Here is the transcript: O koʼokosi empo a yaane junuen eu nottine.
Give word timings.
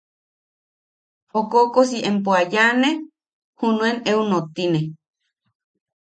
O 1.37 1.39
koʼokosi 1.51 1.97
empo 2.09 2.29
a 2.39 2.43
yaane 2.53 2.89
junuen 3.57 3.97
eu 4.11 4.19
nottine. 4.29 4.79